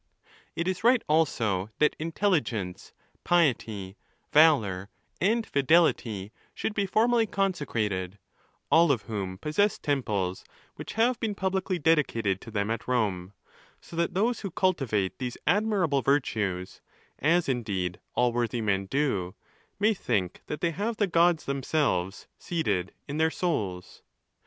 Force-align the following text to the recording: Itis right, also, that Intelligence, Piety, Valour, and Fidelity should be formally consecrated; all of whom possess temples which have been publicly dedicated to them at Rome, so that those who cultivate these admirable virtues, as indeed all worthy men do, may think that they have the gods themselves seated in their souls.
Itis 0.57 0.83
right, 0.83 1.03
also, 1.07 1.69
that 1.77 1.95
Intelligence, 1.99 2.91
Piety, 3.23 3.97
Valour, 4.31 4.89
and 5.21 5.45
Fidelity 5.45 6.31
should 6.55 6.73
be 6.73 6.87
formally 6.87 7.27
consecrated; 7.27 8.17
all 8.71 8.91
of 8.91 9.03
whom 9.03 9.37
possess 9.37 9.77
temples 9.77 10.43
which 10.75 10.93
have 10.93 11.19
been 11.19 11.35
publicly 11.35 11.77
dedicated 11.77 12.41
to 12.41 12.49
them 12.49 12.71
at 12.71 12.87
Rome, 12.87 13.33
so 13.79 13.95
that 13.95 14.15
those 14.15 14.39
who 14.39 14.49
cultivate 14.49 15.19
these 15.19 15.37
admirable 15.45 16.01
virtues, 16.01 16.81
as 17.19 17.47
indeed 17.47 17.99
all 18.15 18.31
worthy 18.33 18.59
men 18.59 18.87
do, 18.87 19.35
may 19.79 19.93
think 19.93 20.41
that 20.47 20.61
they 20.61 20.71
have 20.71 20.97
the 20.97 21.05
gods 21.05 21.45
themselves 21.45 22.25
seated 22.39 22.91
in 23.07 23.17
their 23.17 23.29
souls. 23.29 24.01